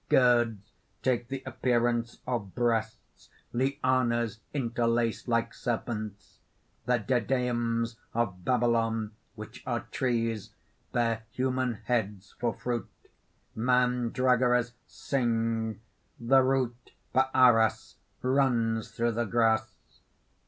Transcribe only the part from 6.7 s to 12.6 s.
_The Dedaims of Babylon, which are trees, bear human heads for